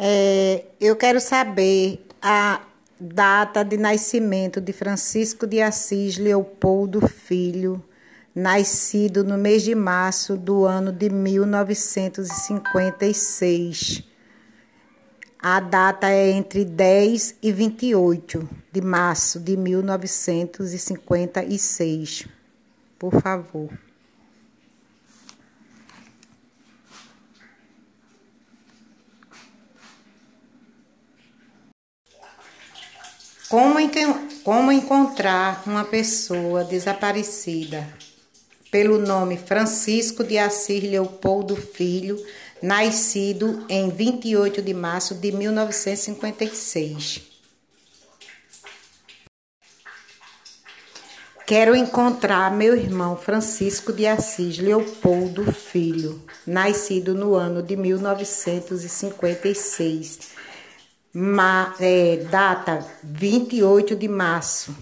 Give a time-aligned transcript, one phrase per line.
[0.00, 2.60] É, eu quero saber a
[3.00, 7.82] data de nascimento de Francisco de Assis Leopoldo Filho,
[8.32, 14.04] nascido no mês de março do ano de 1956.
[15.40, 22.28] A data é entre 10 e 28 de março de 1956.
[22.96, 23.87] Por favor.
[33.48, 33.78] Como,
[34.44, 37.88] como encontrar uma pessoa desaparecida
[38.70, 42.22] pelo nome Francisco de Assis Leopoldo Filho,
[42.62, 47.22] nascido em 28 de março de 1956.
[51.46, 60.36] Quero encontrar meu irmão Francisco de Assis Leopoldo Filho, nascido no ano de 1956
[61.12, 64.74] ma, é, data 28 de março